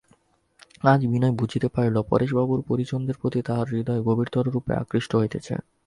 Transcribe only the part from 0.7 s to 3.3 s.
আজ বিনয় বুঝিতে পারিল পরেশবাবুর পরিজনদের